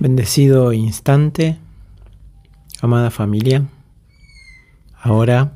Bendecido 0.00 0.72
instante, 0.72 1.58
amada 2.80 3.10
familia. 3.10 3.64
Ahora, 5.00 5.52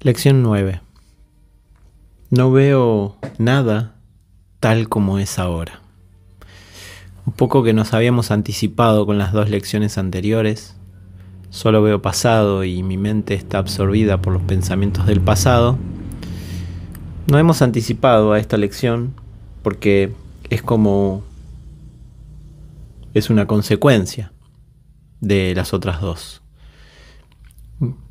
lección 0.00 0.42
9. 0.42 0.80
No 2.30 2.50
veo 2.50 3.16
nada 3.38 3.94
tal 4.60 4.88
como 4.88 5.18
es 5.18 5.38
ahora. 5.38 5.80
Un 7.26 7.32
poco 7.32 7.62
que 7.62 7.72
nos 7.72 7.92
habíamos 7.92 8.30
anticipado 8.30 9.04
con 9.04 9.18
las 9.18 9.32
dos 9.32 9.50
lecciones 9.50 9.98
anteriores. 9.98 10.76
Solo 11.50 11.82
veo 11.82 12.00
pasado 12.00 12.64
y 12.64 12.82
mi 12.82 12.96
mente 12.96 13.34
está 13.34 13.58
absorbida 13.58 14.22
por 14.22 14.32
los 14.32 14.42
pensamientos 14.42 15.06
del 15.06 15.20
pasado. 15.20 15.76
No 17.26 17.38
hemos 17.38 17.62
anticipado 17.62 18.32
a 18.32 18.38
esta 18.38 18.56
lección 18.56 19.14
porque 19.62 20.12
es 20.48 20.62
como 20.62 21.22
es 23.16 23.30
una 23.30 23.46
consecuencia 23.46 24.34
de 25.20 25.54
las 25.54 25.72
otras 25.72 26.02
dos. 26.02 26.42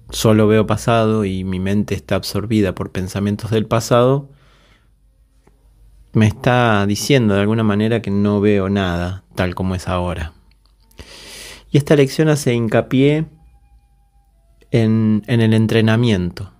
Solo 0.09 0.47
veo 0.47 0.65
pasado 0.65 1.25
y 1.25 1.43
mi 1.43 1.59
mente 1.59 1.93
está 1.93 2.15
absorbida 2.15 2.73
por 2.73 2.91
pensamientos 2.91 3.51
del 3.51 3.67
pasado. 3.67 4.31
Me 6.13 6.25
está 6.25 6.87
diciendo 6.87 7.35
de 7.35 7.41
alguna 7.41 7.61
manera 7.63 8.01
que 8.01 8.09
no 8.09 8.41
veo 8.41 8.67
nada 8.67 9.23
tal 9.35 9.53
como 9.53 9.75
es 9.75 9.87
ahora. 9.87 10.33
Y 11.69 11.77
esta 11.77 11.95
lección 11.95 12.27
hace 12.27 12.55
hincapié 12.55 13.25
en, 14.71 15.21
el 15.27 15.53
entrenamiento 15.53 16.51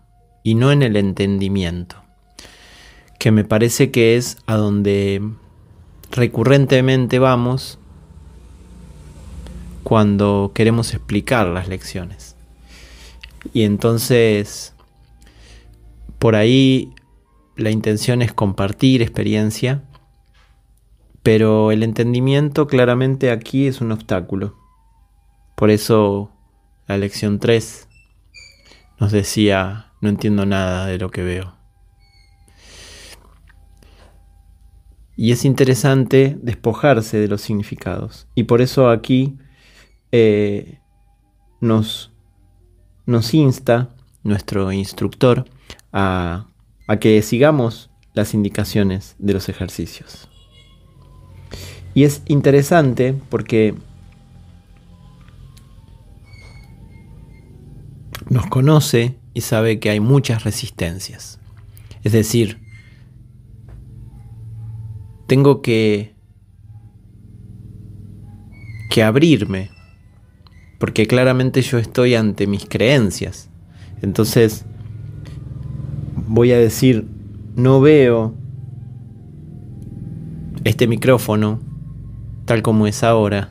y 0.43 0.53
no 0.53 0.71
en 0.71 0.83
el 0.83 0.97
entendimiento, 0.97 1.95
que 3.17 3.31
me 3.31 3.43
parece 3.43 3.89
que 3.89 4.17
es 4.17 4.37
a 4.45 4.55
donde 4.55 5.23
recurrentemente 6.11 7.17
vamos 7.17 7.79
cuando 9.85 10.51
queremos 10.55 10.95
explicar 10.95 11.45
las 11.45 11.67
lecciones. 11.67 12.35
Y 13.53 13.61
entonces, 13.61 14.73
por 16.17 16.35
ahí 16.35 16.91
la 17.55 17.69
intención 17.69 18.23
es 18.23 18.33
compartir 18.33 19.03
experiencia, 19.03 19.83
pero 21.21 21.71
el 21.71 21.83
entendimiento 21.83 22.65
claramente 22.65 23.29
aquí 23.29 23.67
es 23.67 23.79
un 23.79 23.91
obstáculo. 23.91 24.57
Por 25.55 25.69
eso 25.69 26.31
la 26.87 26.97
lección 26.97 27.37
3 27.37 27.87
nos 28.99 29.11
decía, 29.11 29.91
no 30.01 30.09
entiendo 30.09 30.47
nada 30.47 30.87
de 30.87 30.97
lo 30.97 31.11
que 31.11 31.21
veo. 31.21 31.53
Y 35.15 35.31
es 35.31 35.45
interesante 35.45 36.39
despojarse 36.41 37.19
de 37.19 37.27
los 37.27 37.41
significados. 37.41 38.27
Y 38.33 38.45
por 38.45 38.63
eso 38.63 38.89
aquí 38.89 39.37
eh, 40.17 40.79
nos, 41.59 42.13
nos 43.05 43.33
insta 43.33 43.89
nuestro 44.23 44.71
instructor 44.71 45.43
a, 45.91 46.47
a 46.87 46.99
que 46.99 47.21
sigamos 47.21 47.89
las 48.13 48.33
indicaciones 48.33 49.17
de 49.19 49.33
los 49.33 49.49
ejercicios. 49.49 50.29
Y 51.93 52.05
es 52.05 52.21
interesante 52.27 53.13
porque 53.27 53.75
nos 58.29 58.45
conoce 58.47 59.19
y 59.33 59.41
sabe 59.41 59.81
que 59.81 59.89
hay 59.89 59.99
muchas 59.99 60.45
resistencias. 60.45 61.41
Es 62.03 62.13
decir, 62.13 62.61
tengo 65.27 65.61
que, 65.61 66.15
que 68.89 69.03
abrirme 69.03 69.74
porque 70.85 71.07
claramente 71.07 71.63
yo 71.63 71.79
estoy 71.79 72.13
ante 72.13 72.45
mis 72.45 72.67
creencias. 72.67 73.49
Entonces, 74.03 74.65
voy 76.27 76.51
a 76.51 76.59
decir, 76.59 77.07
no 77.55 77.81
veo 77.81 78.35
este 80.63 80.85
micrófono 80.85 81.59
tal 82.45 82.61
como 82.61 82.85
es 82.85 83.03
ahora 83.03 83.49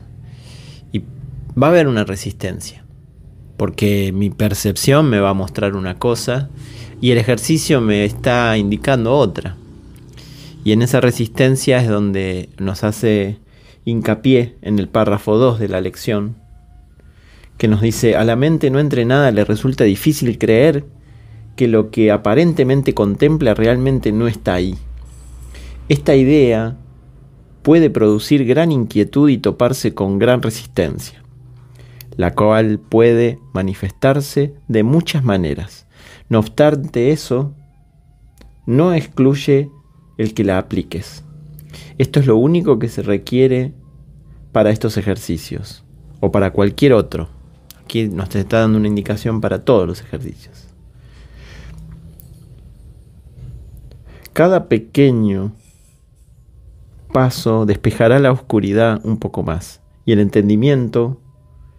y 0.93 0.99
va 1.61 1.67
a 1.67 1.71
haber 1.71 1.89
una 1.89 2.05
resistencia, 2.05 2.85
porque 3.57 4.13
mi 4.13 4.29
percepción 4.29 5.09
me 5.09 5.19
va 5.19 5.31
a 5.31 5.33
mostrar 5.33 5.75
una 5.75 5.99
cosa 5.99 6.49
y 7.01 7.11
el 7.11 7.17
ejercicio 7.17 7.81
me 7.81 8.05
está 8.05 8.57
indicando 8.57 9.13
otra. 9.13 9.57
Y 10.63 10.71
en 10.71 10.81
esa 10.81 11.01
resistencia 11.01 11.81
es 11.81 11.89
donde 11.89 12.47
nos 12.59 12.85
hace 12.85 13.39
hincapié 13.83 14.55
en 14.61 14.79
el 14.79 14.87
párrafo 14.87 15.37
2 15.37 15.59
de 15.59 15.67
la 15.67 15.81
lección, 15.81 16.44
que 17.57 17.67
nos 17.67 17.81
dice, 17.81 18.15
a 18.15 18.23
la 18.23 18.35
mente 18.35 18.69
no 18.69 18.79
entrenada 18.79 19.31
le 19.31 19.45
resulta 19.45 19.83
difícil 19.83 20.37
creer 20.37 20.85
que 21.55 21.67
lo 21.67 21.89
que 21.89 22.11
aparentemente 22.11 22.93
contempla 22.93 23.53
realmente 23.53 24.11
no 24.11 24.27
está 24.27 24.55
ahí. 24.55 24.75
Esta 25.87 26.15
idea 26.15 26.77
puede 27.61 27.89
producir 27.89 28.45
gran 28.45 28.71
inquietud 28.71 29.29
y 29.29 29.37
toparse 29.37 29.93
con 29.93 30.19
gran 30.19 30.41
resistencia, 30.41 31.23
la 32.17 32.35
cual 32.35 32.79
puede 32.79 33.39
manifestarse 33.53 34.53
de 34.67 34.83
muchas 34.83 35.23
maneras. 35.23 35.87
No 36.29 36.39
obstante 36.39 37.11
eso, 37.11 37.53
no 38.65 38.93
excluye 38.93 39.69
el 40.17 40.33
que 40.33 40.43
la 40.43 40.57
apliques. 40.57 41.23
Esto 41.97 42.19
es 42.19 42.25
lo 42.25 42.35
único 42.37 42.79
que 42.79 42.89
se 42.89 43.01
requiere 43.01 43.73
para 44.51 44.71
estos 44.71 44.97
ejercicios 44.97 45.83
o 46.19 46.31
para 46.31 46.51
cualquier 46.51 46.93
otro. 46.93 47.34
Aquí 47.85 48.07
nos 48.07 48.35
está 48.35 48.61
dando 48.61 48.79
una 48.79 48.87
indicación 48.87 49.41
para 49.41 49.63
todos 49.63 49.87
los 49.87 50.01
ejercicios. 50.01 50.67
Cada 54.33 54.67
pequeño 54.67 55.53
paso 57.13 57.67
despejará 57.67 58.17
la 58.17 58.31
oscuridad 58.31 58.99
un 59.05 59.17
poco 59.17 59.43
más 59.43 59.81
y 60.03 60.13
el 60.13 60.19
entendimiento 60.19 61.21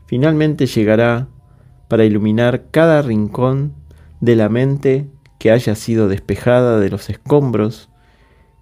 finalmente 0.07 0.67
llegará 0.67 1.27
para 1.89 2.05
iluminar 2.05 2.67
cada 2.71 3.03
rincón 3.03 3.75
de 4.21 4.37
la 4.37 4.49
mente 4.49 5.11
que 5.41 5.51
haya 5.51 5.75
sido 5.75 6.09
despejada 6.09 6.79
de 6.79 6.89
los 6.89 7.11
escombros 7.11 7.91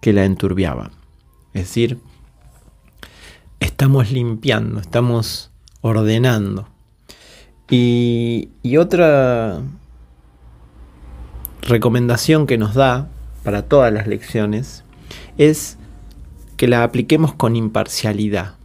que 0.00 0.14
la 0.14 0.24
enturbiaban. 0.24 0.92
Es 1.52 1.64
decir, 1.64 2.00
estamos 3.60 4.10
limpiando, 4.10 4.80
estamos 4.80 5.52
ordenando. 5.82 6.73
Y, 7.70 8.50
otra 8.78 9.62
recomendación 11.62 12.46
que 12.46 12.58
nos 12.58 12.74
da 12.74 13.08
para 13.42 13.62
todas 13.62 13.92
las 13.92 14.06
lecciones 14.06 14.84
es 15.38 15.78
que 16.56 16.68
la 16.68 16.82
apliquemos 16.82 17.34
con 17.34 17.56
imparcialidad 17.56 18.56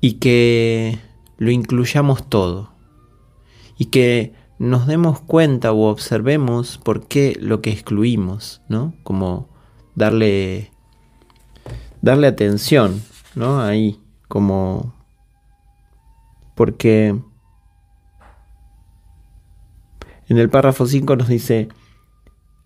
y 0.00 0.14
que 0.14 0.98
lo 1.36 1.50
incluyamos 1.50 2.28
todo 2.28 2.72
y 3.76 3.86
que 3.86 4.32
nos 4.58 4.86
demos 4.86 5.20
cuenta 5.20 5.72
o 5.72 5.88
observemos 5.88 6.78
por 6.78 7.06
qué 7.06 7.36
lo 7.40 7.60
que 7.60 7.70
excluimos, 7.70 8.62
¿no? 8.68 8.94
Como 9.02 9.48
darle 9.94 10.70
darle 12.00 12.26
atención, 12.26 13.02
¿no? 13.34 13.60
Ahí 13.60 14.00
como 14.28 14.94
porque 16.54 17.14
en 20.28 20.38
el 20.38 20.48
párrafo 20.48 20.86
5 20.86 21.16
nos 21.16 21.28
dice, 21.28 21.68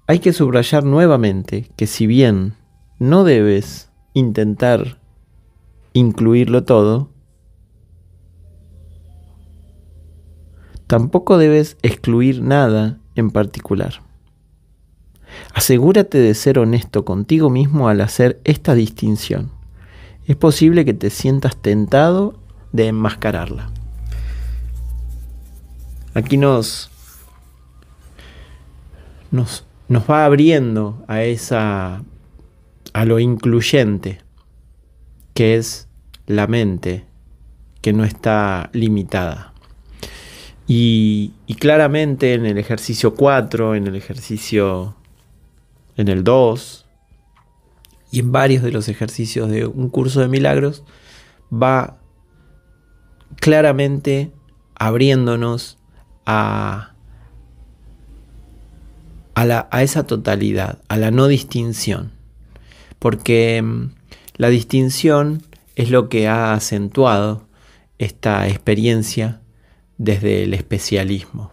hay 0.07 0.21
que 0.21 0.33
subrayar 0.33 0.85
nuevamente 0.85 1.69
que 1.77 1.87
si 1.87 2.07
bien 2.07 2.55
no 2.99 3.25
debes 3.25 3.91
intentar 4.15 5.01
incluirlo 5.93 6.65
todo, 6.65 7.11
tampoco 10.87 11.37
debes 11.39 11.77
excluir 11.83 12.43
nada 12.43 12.99
en 13.15 13.31
particular. 13.31 14.03
Asegúrate 15.53 16.19
de 16.19 16.35
ser 16.35 16.59
honesto 16.59 17.05
contigo 17.05 17.51
mismo 17.51 17.89
al 17.89 18.01
hacer 18.01 18.41
esta 18.45 18.75
distinción. 18.75 19.51
Es 20.27 20.37
posible 20.37 20.85
que 20.85 20.95
te 20.95 21.11
sientas 21.11 21.57
tentado 21.57 22.39
de 22.73 22.87
enmascararla. 22.89 23.71
Aquí 26.15 26.37
nos 26.37 26.91
nos, 29.31 29.65
va 29.91 30.25
abriendo 30.25 31.05
a 31.09 31.23
esa 31.23 32.03
a 32.93 33.05
lo 33.05 33.19
incluyente 33.19 34.21
que 35.35 35.57
es 35.57 35.89
la 36.27 36.47
mente 36.47 37.05
que 37.81 37.93
no 37.93 38.05
está 38.05 38.71
limitada. 38.73 39.53
Y, 40.67 41.33
y, 41.47 41.55
claramente 41.55 42.35
en 42.35 42.45
el 42.45 42.59
ejercicio 42.59 43.15
4, 43.15 43.75
en 43.75 43.87
el 43.87 43.97
ejercicio 43.97 44.97
en 45.97 46.09
el 46.09 46.25
2 46.25 46.87
y 48.11 48.21
en 48.21 48.33
varios 48.33 48.63
de 48.63 48.73
los 48.73 48.89
ejercicios 48.89 49.49
de 49.51 49.67
un 49.67 49.89
curso 49.91 50.21
de 50.21 50.29
milagros, 50.29 50.85
va 51.53 51.99
claramente 53.37 54.33
abriéndonos 54.75 55.79
a, 56.27 56.95
a, 59.43 59.83
esa 59.83 60.07
totalidad, 60.07 60.81
a 60.89 60.97
la 60.97 61.11
no 61.11 61.27
distinción. 61.27 62.13
Porque 62.99 63.63
mm, 63.63 63.91
la 64.37 64.49
distinción 64.49 65.43
es 65.77 65.91
lo 65.91 66.09
que 66.09 66.29
ha 66.29 66.55
acentuado 66.55 67.47
esta 67.99 68.49
experiencia 68.49 69.41
desde 69.97 70.45
el 70.45 70.55
especialismo. 70.55 71.53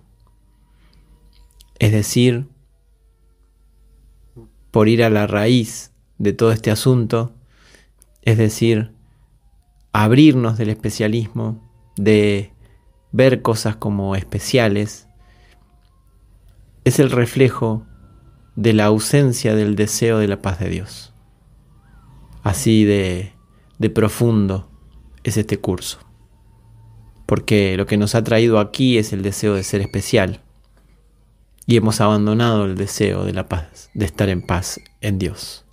Es 1.79 1.91
decir, 1.91 2.47
por 4.71 4.87
ir 4.87 5.03
a 5.03 5.09
la 5.09 5.27
raíz 5.27 5.91
de 6.17 6.33
todo 6.33 6.51
este 6.51 6.71
asunto, 6.71 7.33
es 8.21 8.37
decir, 8.37 8.91
abrirnos 9.93 10.57
del 10.57 10.69
especialismo, 10.69 11.61
de 11.95 12.51
ver 13.11 13.41
cosas 13.41 13.75
como 13.75 14.15
especiales, 14.15 15.07
es 16.85 16.99
el 16.99 17.11
reflejo 17.11 17.85
de 18.55 18.73
la 18.73 18.85
ausencia 18.85 19.55
del 19.55 19.75
deseo 19.75 20.19
de 20.19 20.27
la 20.27 20.41
paz 20.41 20.59
de 20.59 20.69
Dios. 20.69 21.13
Así 22.43 22.85
de, 22.85 23.33
de 23.79 23.89
profundo 23.89 24.69
es 25.23 25.35
este 25.35 25.57
curso. 25.57 25.99
Porque 27.25 27.75
lo 27.75 27.87
que 27.87 27.97
nos 27.97 28.13
ha 28.13 28.23
traído 28.23 28.59
aquí 28.59 28.99
es 28.99 29.11
el 29.13 29.23
deseo 29.23 29.55
de 29.55 29.63
ser 29.63 29.81
especial. 29.81 30.41
Y 31.65 31.75
hemos 31.75 31.99
abandonado 31.99 32.65
el 32.65 32.75
deseo 32.75 33.25
de 33.25 33.33
la 33.33 33.49
paz, 33.49 33.89
de 33.95 34.05
estar 34.05 34.29
en 34.29 34.43
paz 34.43 34.79
en 35.01 35.17
Dios. 35.17 35.65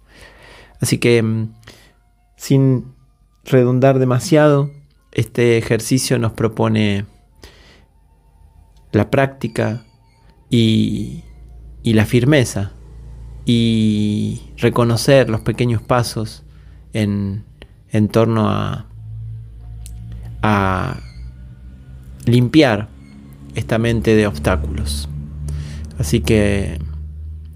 Así 0.81 0.97
que, 0.97 1.23
mm, 1.23 1.53
sin 2.37 2.95
redundar 3.45 3.99
demasiado, 3.99 4.71
este 5.13 5.59
ejercicio 5.59 6.19
nos 6.19 6.33
propone 6.33 7.05
la 8.93 9.11
práctica 9.11 9.85
y, 10.53 11.25
la 11.83 12.05
firmeza 12.05 12.73
y 13.45 14.41
reconocer 14.59 15.29
los 15.29 15.41
pequeños 15.41 15.83
pasos 15.83 16.45
en, 16.93 17.45
en 17.91 18.09
torno 18.09 18.49
a, 18.49 18.87
a 20.43 21.01
limpiar 22.27 22.89
esta 23.57 23.79
mente 23.79 24.15
de 24.15 24.27
obstáculos. 24.27 25.09
Así 25.99 26.21
que 26.21 26.79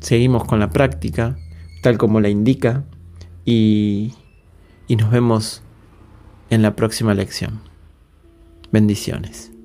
seguimos 0.00 0.44
con 0.44 0.58
la 0.58 0.70
práctica, 0.70 1.37
tal 1.82 1.99
como 1.99 2.20
la 2.20 2.28
indica, 2.28 2.84
y, 3.44 4.14
y 4.88 4.96
nos 4.96 5.10
vemos 5.10 5.62
en 6.50 6.62
la 6.62 6.75
próxima 6.75 7.14
lección. 7.14 7.60
Bendiciones. 8.72 9.55